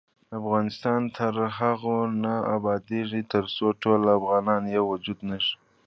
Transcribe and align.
افغانستان 0.39 1.01
تر 1.17 1.33
هغو 1.57 1.97
نه 2.23 2.33
ابادیږي، 2.55 3.21
ترڅو 3.33 3.65
ټول 3.81 4.01
افغانان 4.17 4.61
یو 4.75 4.83
وجود 4.91 5.19
نشي. 5.29 5.55